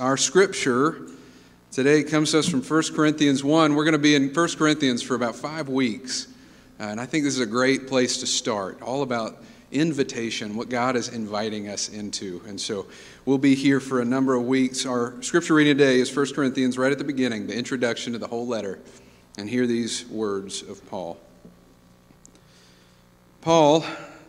[0.00, 1.02] Our scripture
[1.70, 3.74] today comes to us from 1 Corinthians 1.
[3.74, 6.28] We're going to be in 1 Corinthians for about five weeks.
[6.78, 10.68] Uh, and I think this is a great place to start, all about invitation, what
[10.68, 12.42] God is inviting us into.
[12.46, 12.86] And so
[13.24, 14.84] we'll be here for a number of weeks.
[14.84, 18.28] Our scripture reading today is 1 Corinthians, right at the beginning, the introduction to the
[18.28, 18.80] whole letter.
[19.38, 21.18] And hear these words of Paul
[23.40, 23.84] Paul,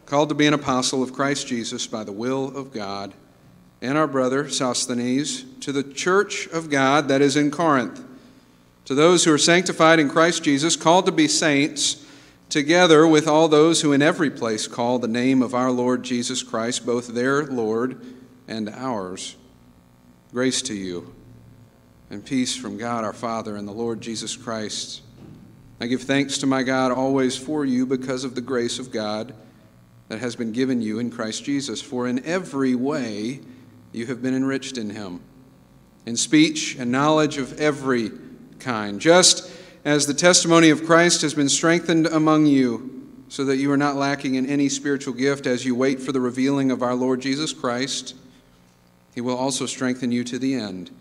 [0.05, 3.13] called to be an apostle of Christ Jesus by the will of God
[3.82, 8.04] and our brother Sosthenes to the church of God that is in Corinth,
[8.86, 12.06] to those who are sanctified in Christ Jesus, called to be saints,
[12.50, 16.42] together with all those who in every place call the name of our Lord Jesus
[16.42, 18.01] Christ, both their Lord
[18.48, 19.36] and ours.
[20.32, 21.14] Grace to you
[22.09, 25.01] and peace from God our Father and the Lord Jesus Christ.
[25.79, 29.34] I give thanks to my God always for you because of the grace of God
[30.07, 31.82] that has been given you in Christ Jesus.
[31.82, 33.42] For in every way,
[33.97, 35.19] you have been enriched in him,
[36.06, 38.11] in speech and knowledge of every
[38.59, 39.52] kind, just
[39.84, 42.94] as the testimony of Christ has been strengthened among you,
[43.30, 46.22] so that you are not lacking in any spiritual gift as you wait for the
[46.22, 48.16] revealing of our Lord Jesus Christ.
[49.14, 50.92] He will also strengthen you to the end,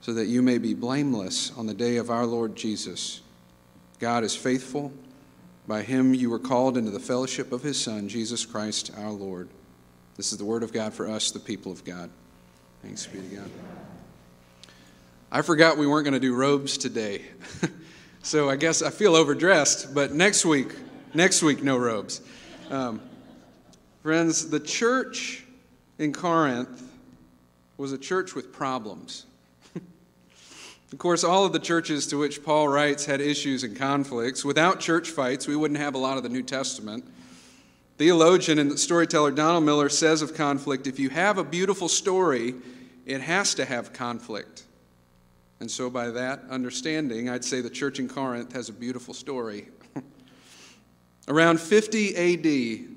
[0.00, 3.20] so that you may be blameless on the day of our Lord Jesus.
[3.98, 4.92] God is faithful.
[5.66, 9.48] By him you were called into the fellowship of his Son, Jesus Christ our Lord.
[10.16, 12.10] This is the word of God for us, the people of God.
[12.84, 13.50] Thanks be to God.
[15.32, 17.22] I forgot we weren't going to do robes today.
[18.22, 20.68] so I guess I feel overdressed, but next week,
[21.14, 22.20] next week, no robes.
[22.68, 23.00] Um,
[24.02, 25.44] friends, the church
[25.98, 26.82] in Corinth
[27.78, 29.24] was a church with problems.
[30.92, 34.44] of course, all of the churches to which Paul writes had issues and conflicts.
[34.44, 37.06] Without church fights, we wouldn't have a lot of the New Testament.
[37.96, 42.54] Theologian and storyteller Donald Miller says of conflict if you have a beautiful story,
[43.06, 44.64] it has to have conflict.
[45.60, 49.68] And so, by that understanding, I'd say the church in Corinth has a beautiful story.
[51.28, 52.88] Around 50 AD,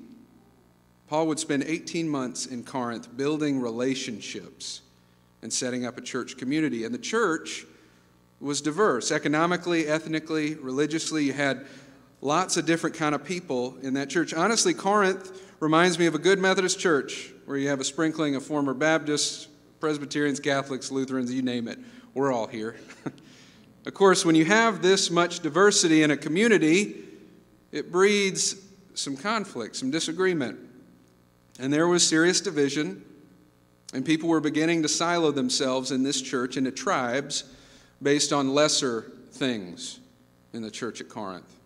[1.06, 4.82] Paul would spend 18 months in Corinth building relationships
[5.42, 6.84] and setting up a church community.
[6.84, 7.64] And the church
[8.40, 11.24] was diverse economically, ethnically, religiously.
[11.24, 11.66] You had
[12.20, 14.34] lots of different kind of people in that church.
[14.34, 18.44] Honestly, Corinth reminds me of a good Methodist church where you have a sprinkling of
[18.44, 19.48] former Baptists,
[19.80, 21.78] Presbyterians, Catholics, Lutherans, you name it.
[22.14, 22.76] We're all here.
[23.86, 26.96] of course, when you have this much diversity in a community,
[27.70, 28.56] it breeds
[28.94, 30.58] some conflict, some disagreement.
[31.60, 33.04] And there was serious division,
[33.92, 37.44] and people were beginning to silo themselves in this church into tribes
[38.02, 40.00] based on lesser things
[40.52, 41.57] in the church at Corinth.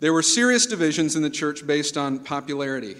[0.00, 2.96] There were serious divisions in the church based on popularity.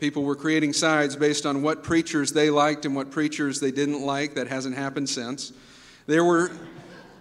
[0.00, 4.00] People were creating sides based on what preachers they liked and what preachers they didn't
[4.00, 4.34] like.
[4.34, 5.52] That hasn't happened since.
[6.06, 6.50] There were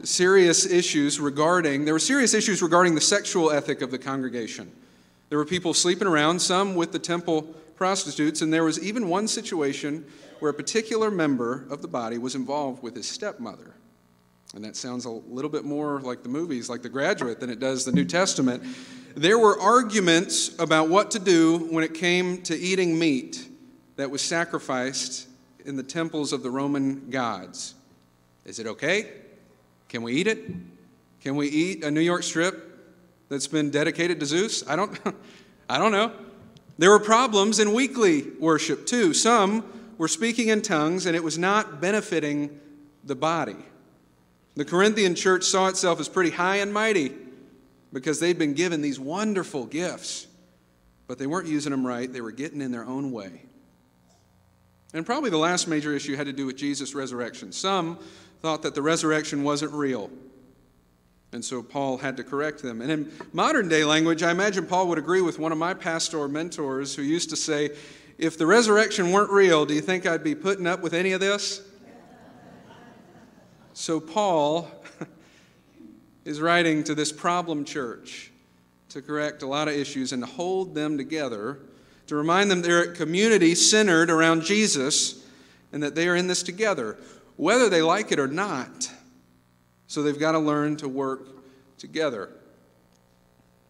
[0.04, 4.72] serious issues regarding there were serious issues regarding the sexual ethic of the congregation.
[5.30, 7.44] There were people sleeping around, some with the temple
[7.76, 10.06] prostitutes, and there was even one situation
[10.40, 13.76] where a particular member of the body was involved with his stepmother.
[14.56, 17.60] And that sounds a little bit more like the movies, like The Graduate, than it
[17.60, 18.64] does the New Testament.
[19.16, 23.48] There were arguments about what to do when it came to eating meat
[23.96, 25.28] that was sacrificed
[25.66, 27.76] in the temples of the Roman gods.
[28.46, 29.12] Is it okay?
[29.88, 30.50] Can we eat it?
[31.22, 32.80] Can we eat a New York strip
[33.28, 34.68] that's been dedicated to Zeus?
[34.68, 34.98] I don't,
[35.70, 36.12] I don't know.
[36.78, 39.14] There were problems in weekly worship too.
[39.14, 39.66] Some
[39.98, 42.60] were speaking in tongues and it was not benefiting
[43.04, 43.58] the body.
[44.60, 47.14] The Corinthian church saw itself as pretty high and mighty
[47.94, 50.28] because they'd been given these wonderful gifts,
[51.08, 52.12] but they weren't using them right.
[52.12, 53.44] They were getting in their own way.
[54.94, 57.54] And probably the last major issue had to do with Jesus' resurrection.
[57.54, 58.00] Some
[58.42, 60.10] thought that the resurrection wasn't real.
[61.32, 62.82] And so Paul had to correct them.
[62.82, 66.28] And in modern day language, I imagine Paul would agree with one of my pastor
[66.28, 67.70] mentors who used to say,
[68.18, 71.22] If the resurrection weren't real, do you think I'd be putting up with any of
[71.22, 71.62] this?
[73.80, 74.70] So, Paul
[76.26, 78.30] is writing to this problem church
[78.90, 81.60] to correct a lot of issues and to hold them together,
[82.08, 85.26] to remind them they're a community centered around Jesus
[85.72, 86.98] and that they are in this together,
[87.38, 88.92] whether they like it or not.
[89.88, 91.30] So, they've got to learn to work
[91.78, 92.32] together.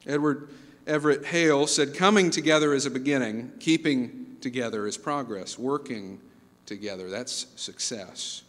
[0.08, 0.50] Edward
[0.88, 6.20] Everett Hale said, Coming together is a beginning, keeping together is progress, working
[6.66, 8.42] together, that's success.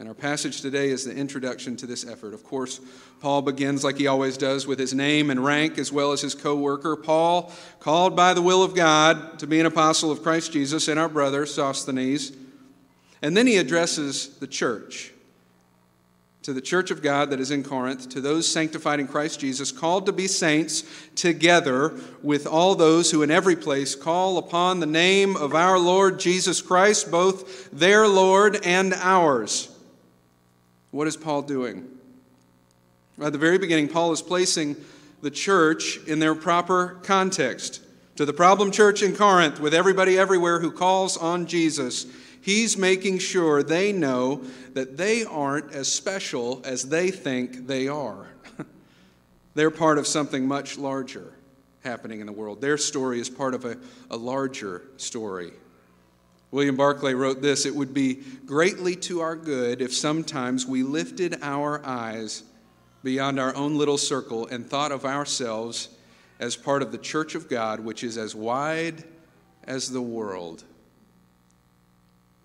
[0.00, 2.32] And our passage today is the introduction to this effort.
[2.32, 2.80] Of course,
[3.20, 6.34] Paul begins, like he always does, with his name and rank as well as his
[6.34, 6.96] co worker.
[6.96, 10.98] Paul, called by the will of God to be an apostle of Christ Jesus, and
[10.98, 12.32] our brother, Sosthenes.
[13.20, 15.12] And then he addresses the church
[16.44, 19.70] to the church of God that is in Corinth, to those sanctified in Christ Jesus,
[19.70, 20.82] called to be saints,
[21.14, 26.18] together with all those who in every place call upon the name of our Lord
[26.18, 29.76] Jesus Christ, both their Lord and ours.
[30.90, 31.86] What is Paul doing?
[33.20, 34.76] At the very beginning, Paul is placing
[35.22, 37.82] the church in their proper context.
[38.16, 42.06] To the problem church in Corinth, with everybody everywhere who calls on Jesus,
[42.40, 44.42] he's making sure they know
[44.74, 48.26] that they aren't as special as they think they are.
[49.54, 51.32] They're part of something much larger
[51.82, 52.60] happening in the world.
[52.60, 53.78] Their story is part of a,
[54.10, 55.52] a larger story.
[56.50, 61.38] William Barclay wrote this It would be greatly to our good if sometimes we lifted
[61.42, 62.42] our eyes
[63.02, 65.88] beyond our own little circle and thought of ourselves
[66.38, 69.04] as part of the church of God, which is as wide
[69.64, 70.64] as the world.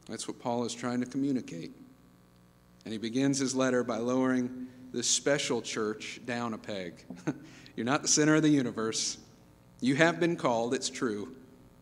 [0.08, 1.72] That's what Paul is trying to communicate.
[2.84, 7.04] And he begins his letter by lowering this special church down a peg.
[7.76, 9.18] You're not the center of the universe.
[9.82, 11.36] You have been called, it's true,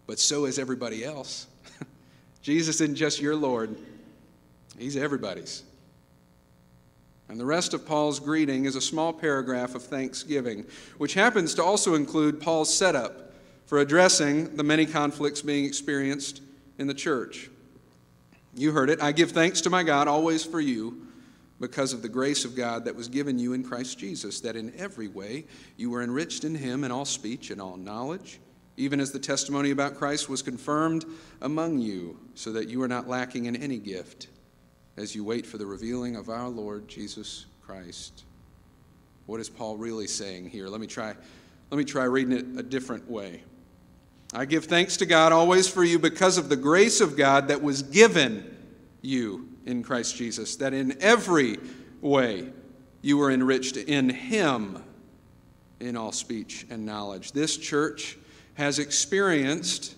[0.07, 1.47] but so is everybody else.
[2.43, 3.75] Jesus isn't just your Lord,
[4.77, 5.63] He's everybody's.
[7.29, 10.65] And the rest of Paul's greeting is a small paragraph of thanksgiving,
[10.97, 13.33] which happens to also include Paul's setup
[13.65, 16.41] for addressing the many conflicts being experienced
[16.77, 17.49] in the church.
[18.55, 19.01] You heard it.
[19.01, 21.07] I give thanks to my God always for you
[21.59, 24.73] because of the grace of God that was given you in Christ Jesus, that in
[24.77, 25.45] every way
[25.77, 28.39] you were enriched in him in all speech and all knowledge,
[28.77, 31.05] even as the testimony about Christ was confirmed
[31.41, 34.27] among you, so that you are not lacking in any gift
[34.97, 38.23] as you wait for the revealing of our Lord Jesus Christ.
[39.25, 40.67] What is Paul really saying here?
[40.67, 41.13] Let me try,
[41.69, 43.43] let me try reading it a different way.
[44.33, 47.61] I give thanks to God always for you because of the grace of God that
[47.61, 48.57] was given
[49.01, 51.57] you in Christ Jesus, that in every
[52.01, 52.49] way
[53.01, 54.83] you were enriched in Him
[55.79, 57.31] in all speech and knowledge.
[57.31, 58.17] This church
[58.55, 59.95] has experienced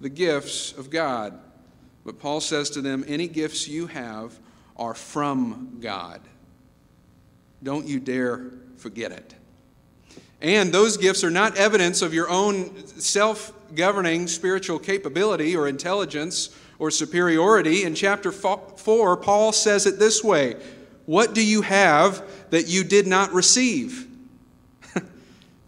[0.00, 1.38] the gifts of God.
[2.04, 4.38] But Paul says to them, Any gifts you have
[4.76, 6.20] are from God.
[7.62, 9.34] Don't you dare forget it.
[10.40, 16.56] And those gifts are not evidence of your own self governing spiritual capability or intelligence
[16.78, 17.84] or superiority.
[17.84, 20.56] In chapter 4, Paul says it this way
[21.06, 24.08] What do you have that you did not receive?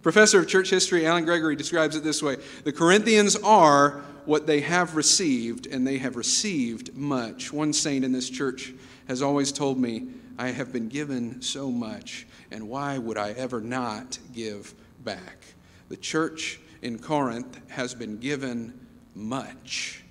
[0.04, 4.60] Professor of church history Alan Gregory describes it this way The Corinthians are what they
[4.60, 7.54] have received, and they have received much.
[7.54, 8.74] One saint in this church
[9.08, 10.08] has always told me,
[10.38, 15.38] I have been given so much, and why would I ever not give back?
[15.88, 18.78] The church in Corinth has been given
[19.14, 20.04] much.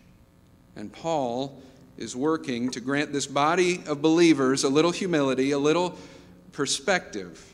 [0.76, 1.62] And Paul
[1.98, 6.00] is working to grant this body of believers a little humility, a little
[6.52, 7.54] perspective.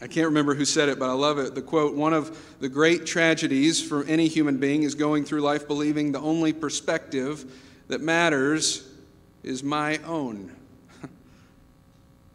[0.00, 1.54] I can't remember who said it, but I love it.
[1.54, 5.66] The quote One of the great tragedies for any human being is going through life
[5.66, 7.52] believing the only perspective
[7.88, 8.88] that matters
[9.42, 10.54] is my own.
[11.02, 11.10] it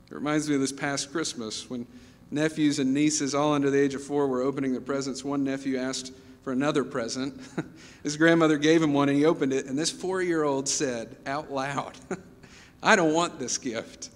[0.09, 1.87] reminds me of this past Christmas when
[2.31, 5.23] nephews and nieces, all under the age of four, were opening their presents.
[5.23, 6.11] One nephew asked
[6.43, 7.39] for another present.
[8.03, 11.15] His grandmother gave him one and he opened it, and this four year old said
[11.25, 11.93] out loud,
[12.83, 14.09] I don't want this gift.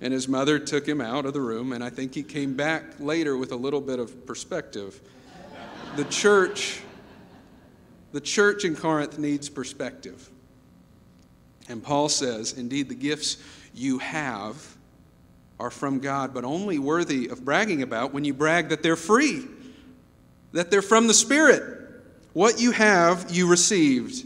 [0.00, 2.84] And his mother took him out of the room, and I think he came back
[2.98, 4.98] later with a little bit of perspective.
[5.96, 6.80] The church,
[8.12, 10.30] the church in Corinth needs perspective.
[11.68, 13.36] And Paul says, Indeed, the gifts
[13.74, 14.76] you have
[15.60, 19.46] are from God, but only worthy of bragging about when you brag that they're free,
[20.52, 21.62] that they're from the Spirit.
[22.32, 24.24] What you have, you received.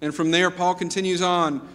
[0.00, 1.66] And from there, Paul continues on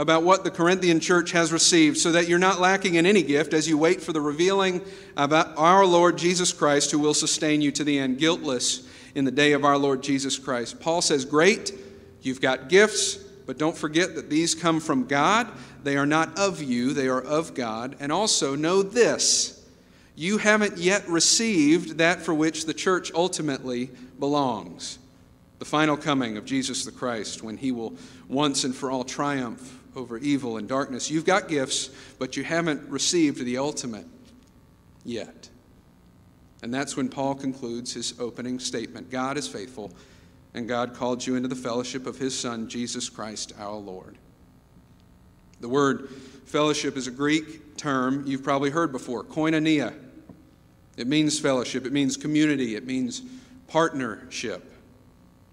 [0.00, 3.52] about what the Corinthian church has received, so that you're not lacking in any gift
[3.52, 4.80] as you wait for the revealing
[5.14, 9.30] of our Lord Jesus Christ, who will sustain you to the end, guiltless in the
[9.30, 10.80] day of our Lord Jesus Christ.
[10.80, 11.74] Paul says, Great,
[12.22, 15.46] you've got gifts, but don't forget that these come from God.
[15.82, 17.94] They are not of you, they are of God.
[18.00, 19.62] And also know this
[20.16, 24.98] you haven't yet received that for which the church ultimately belongs
[25.58, 27.92] the final coming of Jesus the Christ, when he will
[28.28, 31.10] once and for all triumph over evil and darkness.
[31.10, 34.06] You've got gifts, but you haven't received the ultimate
[35.04, 35.48] yet.
[36.62, 39.92] And that's when Paul concludes his opening statement God is faithful,
[40.54, 44.16] and God called you into the fellowship of his Son, Jesus Christ our Lord.
[45.60, 46.08] The word
[46.46, 49.94] fellowship is a Greek term you've probably heard before koinonia.
[50.96, 53.22] It means fellowship, it means community, it means
[53.68, 54.72] partnership.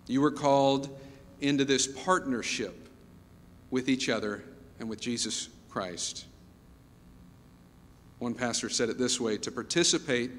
[0.07, 0.89] You were called
[1.41, 2.86] into this partnership
[3.69, 4.43] with each other
[4.79, 6.25] and with Jesus Christ.
[8.19, 10.31] One pastor said it this way to participate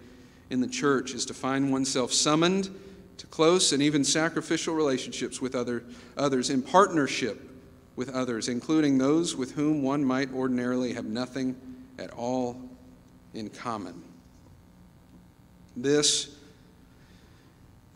[0.50, 2.70] in the church is to find oneself summoned
[3.18, 5.85] to close and even sacrificial relationships with other,
[6.16, 7.49] others in partnership
[7.97, 11.56] with others, including those with whom one might ordinarily have nothing
[11.99, 12.56] at all
[13.35, 14.02] in common.
[15.76, 16.38] This,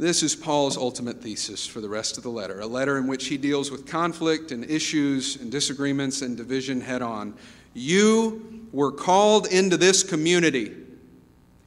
[0.03, 3.27] this is Paul's ultimate thesis for the rest of the letter, a letter in which
[3.27, 7.35] he deals with conflict and issues and disagreements and division head on.
[7.75, 10.77] You were called into this community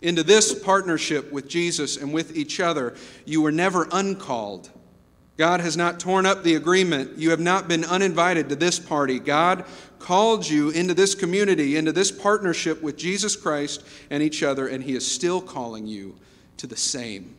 [0.05, 2.95] into this partnership with Jesus and with each other.
[3.25, 4.69] You were never uncalled.
[5.35, 7.17] God has not torn up the agreement.
[7.17, 9.19] You have not been uninvited to this party.
[9.19, 9.65] God
[9.97, 14.83] called you into this community, into this partnership with Jesus Christ and each other, and
[14.83, 16.15] He is still calling you
[16.57, 17.35] to the same.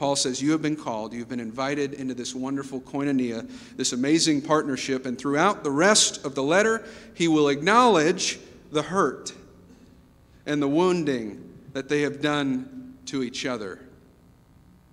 [0.00, 4.40] Paul says, You have been called, you've been invited into this wonderful koinonia, this amazing
[4.40, 8.40] partnership, and throughout the rest of the letter, he will acknowledge
[8.72, 9.34] the hurt
[10.46, 13.78] and the wounding that they have done to each other.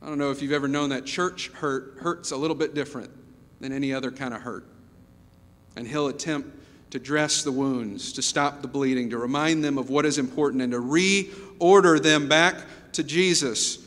[0.02, 3.10] I don't know if you've ever known that church hurt hurts a little bit different
[3.62, 4.66] than any other kind of hurt.
[5.78, 6.50] And he'll attempt
[6.90, 10.62] to dress the wounds, to stop the bleeding, to remind them of what is important,
[10.62, 12.58] and to reorder them back
[12.92, 13.87] to Jesus.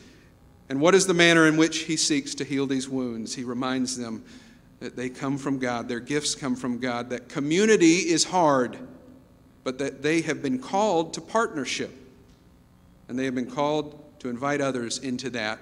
[0.70, 3.34] And what is the manner in which he seeks to heal these wounds?
[3.34, 4.24] He reminds them
[4.78, 8.78] that they come from God, their gifts come from God, that community is hard
[9.64, 11.94] but that they have been called to partnership.
[13.08, 15.58] And they have been called to invite others into that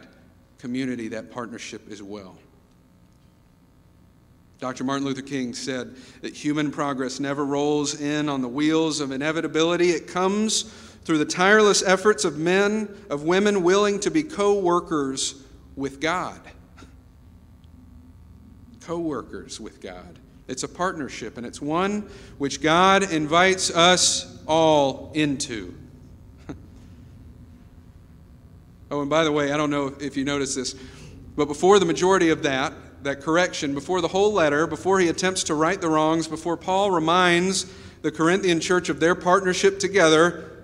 [0.59, 2.37] community, that partnership as well.
[4.61, 4.83] Dr.
[4.85, 9.91] Martin Luther King said that human progress never rolls in on the wheels of inevitability.
[9.91, 10.63] It comes
[11.09, 15.43] through the tireless efforts of men, of women willing to be co workers
[15.75, 16.39] with God.
[18.83, 20.19] Co workers with God.
[20.49, 25.75] It's a partnership, and it's one which God invites us all into.
[28.91, 30.75] oh, and by the way, I don't know if you noticed this,
[31.37, 35.45] but before the majority of that, that correction, before the whole letter, before he attempts
[35.45, 37.65] to right the wrongs, before Paul reminds
[38.03, 40.58] the Corinthian church of their partnership together,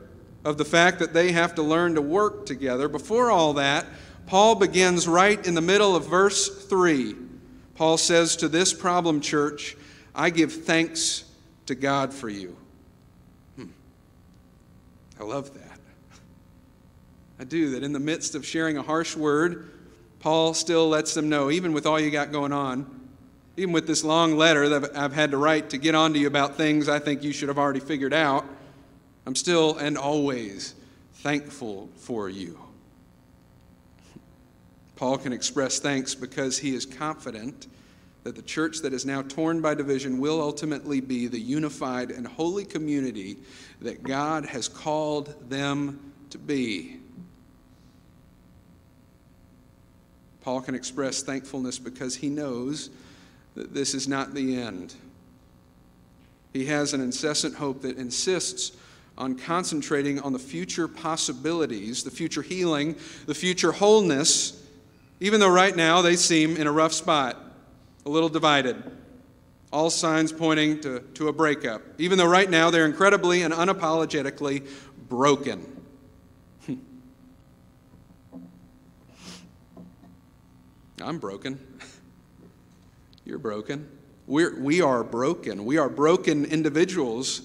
[0.44, 3.86] of the fact that they have to learn to work together, before all that,
[4.26, 7.16] Paul begins right in the middle of verse 3
[7.74, 9.76] Paul says to this problem church,
[10.14, 11.24] I give thanks
[11.66, 12.56] to God for you.
[13.56, 13.66] Hmm.
[15.20, 15.78] I love that.
[17.40, 19.70] I do, that in the midst of sharing a harsh word,
[20.20, 23.08] Paul still lets them know, even with all you got going on,
[23.56, 26.28] even with this long letter that I've had to write to get on to you
[26.28, 28.46] about things I think you should have already figured out,
[29.26, 30.74] I'm still and always
[31.14, 32.58] thankful for you.
[34.96, 37.66] Paul can express thanks because he is confident
[38.22, 42.26] that the church that is now torn by division will ultimately be the unified and
[42.26, 43.36] holy community
[43.80, 47.00] that God has called them to be.
[50.40, 52.90] Paul can express thankfulness because he knows
[53.54, 54.94] that this is not the end.
[56.52, 58.72] He has an incessant hope that insists
[59.16, 64.60] on concentrating on the future possibilities, the future healing, the future wholeness
[65.20, 67.38] even though right now they seem in a rough spot,
[68.04, 68.76] a little divided.
[69.72, 74.68] All signs pointing to, to a breakup, even though right now they're incredibly and unapologetically
[75.08, 75.60] broken.
[76.66, 76.74] Hmm.
[81.02, 81.58] I'm broken.
[83.24, 83.88] You're broken.
[84.26, 85.64] We're, we are broken.
[85.64, 87.40] We are broken individuals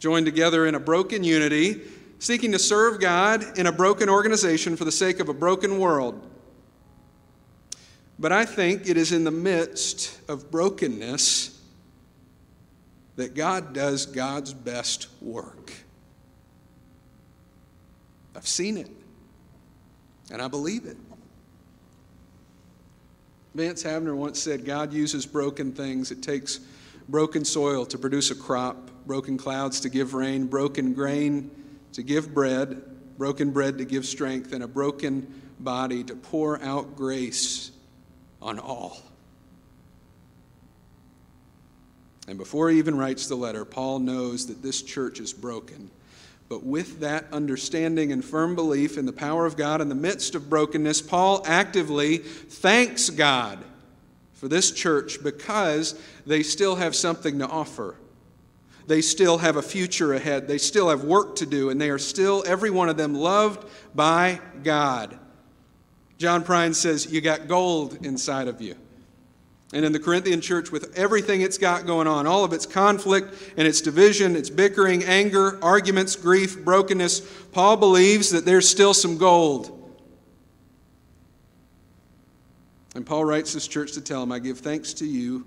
[0.00, 1.82] joined together in a broken unity,
[2.18, 6.26] seeking to serve God in a broken organization for the sake of a broken world.
[8.18, 11.58] But I think it is in the midst of brokenness
[13.16, 15.72] that God does God's best work.
[18.34, 18.90] I've seen it,
[20.32, 20.96] and I believe it.
[23.54, 26.10] Vance Havner once said God uses broken things.
[26.10, 26.60] It takes
[27.10, 31.50] broken soil to produce a crop, broken clouds to give rain, broken grain
[31.92, 32.82] to give bread,
[33.18, 37.72] broken bread to give strength, and a broken body to pour out grace
[38.40, 38.98] on all.
[42.28, 45.90] And before he even writes the letter, Paul knows that this church is broken.
[46.48, 50.34] But with that understanding and firm belief in the power of God in the midst
[50.34, 53.64] of brokenness, Paul actively thanks God
[54.40, 57.94] for this church because they still have something to offer.
[58.86, 60.48] They still have a future ahead.
[60.48, 63.68] They still have work to do, and they are still, every one of them, loved
[63.94, 65.18] by God.
[66.16, 68.76] John Prine says, You got gold inside of you.
[69.74, 73.34] And in the Corinthian church, with everything it's got going on, all of its conflict
[73.58, 77.20] and its division, its bickering, anger, arguments, grief, brokenness,
[77.52, 79.79] Paul believes that there's still some gold.
[82.94, 85.46] And Paul writes this church to tell him, I give thanks to you.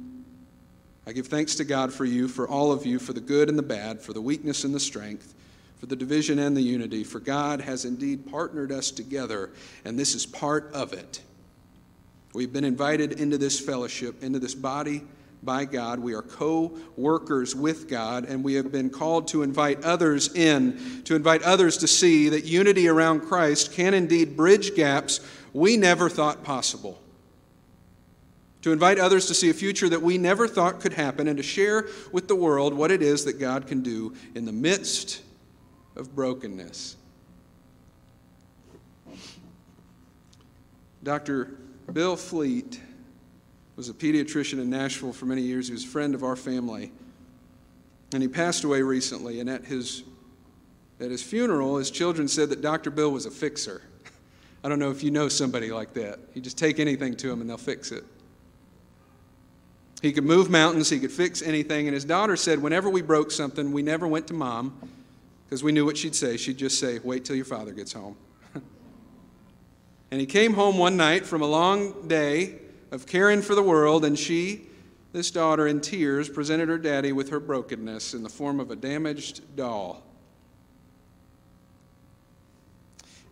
[1.05, 3.57] I give thanks to God for you, for all of you, for the good and
[3.57, 5.33] the bad, for the weakness and the strength,
[5.77, 7.03] for the division and the unity.
[7.03, 9.51] For God has indeed partnered us together,
[9.83, 11.21] and this is part of it.
[12.33, 15.03] We've been invited into this fellowship, into this body
[15.43, 15.99] by God.
[15.99, 21.03] We are co workers with God, and we have been called to invite others in,
[21.03, 25.19] to invite others to see that unity around Christ can indeed bridge gaps
[25.51, 27.02] we never thought possible.
[28.63, 31.43] To invite others to see a future that we never thought could happen, and to
[31.43, 35.21] share with the world what it is that God can do in the midst
[35.97, 36.95] of brokenness.
[41.03, 41.57] Dr.
[41.91, 42.79] Bill Fleet
[43.75, 45.67] was a pediatrician in Nashville for many years.
[45.67, 46.93] He was a friend of our family.
[48.13, 49.41] And he passed away recently.
[49.41, 50.03] And at his,
[51.01, 52.91] at his funeral, his children said that Dr.
[52.91, 53.81] Bill was a fixer.
[54.63, 56.19] I don't know if you know somebody like that.
[56.33, 58.05] You just take anything to them and they'll fix it.
[60.03, 61.87] He could move mountains, he could fix anything.
[61.87, 64.77] And his daughter said, whenever we broke something, we never went to mom
[65.45, 66.35] because we knew what she'd say.
[66.35, 68.15] She'd just say, Wait till your father gets home.
[70.11, 72.59] And he came home one night from a long day
[72.91, 74.67] of caring for the world, and she,
[75.11, 78.75] this daughter, in tears, presented her daddy with her brokenness in the form of a
[78.75, 80.03] damaged doll.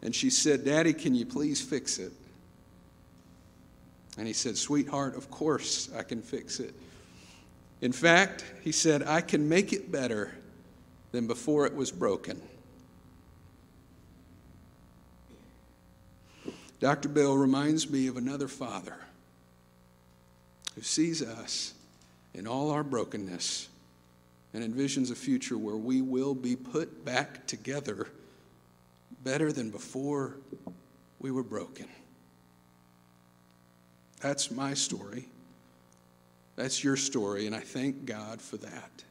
[0.02, 2.14] And she said, Daddy, can you please fix it?
[4.18, 6.74] And he said, Sweetheart, of course I can fix it.
[7.82, 10.32] In fact, he said, I can make it better
[11.12, 12.42] than before it was broken.
[16.80, 17.10] Dr.
[17.10, 18.96] Bill reminds me of another father
[20.76, 21.74] who sees us
[22.34, 23.70] in all our brokenness
[24.54, 28.08] and envisions a future where we will be put back together
[29.24, 30.38] better than before
[31.20, 31.88] we were broken.
[34.22, 35.28] That's my story.
[36.56, 39.04] That's your story, and I thank God for that.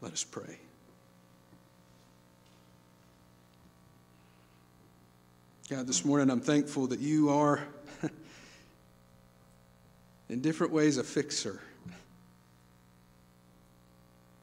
[0.00, 0.58] Let us pray.
[5.68, 7.66] God, this morning I'm thankful that you are,
[10.28, 11.60] in different ways, a fixer.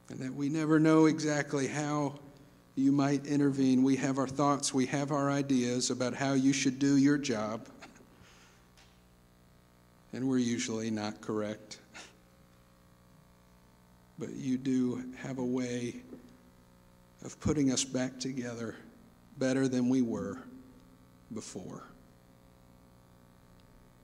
[0.09, 2.15] And that we never know exactly how
[2.75, 3.83] you might intervene.
[3.83, 7.67] We have our thoughts, we have our ideas about how you should do your job.
[10.13, 11.79] And we're usually not correct.
[14.19, 15.95] But you do have a way
[17.23, 18.75] of putting us back together
[19.37, 20.37] better than we were
[21.33, 21.83] before.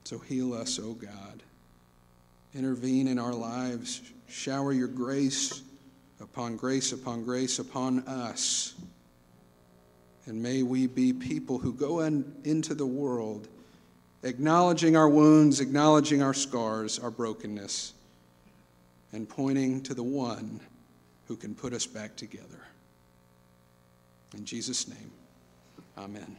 [0.06, 1.44] So heal us, O oh God.
[2.56, 4.02] Intervene in our lives.
[4.28, 5.62] Shower your grace
[6.20, 8.74] upon grace upon grace upon us.
[10.26, 13.48] And may we be people who go in, into the world
[14.28, 17.94] acknowledging our wounds, acknowledging our scars, our brokenness,
[19.14, 20.60] and pointing to the one
[21.28, 22.68] who can put us back together.
[24.36, 25.12] In Jesus' name,
[25.98, 26.36] amen.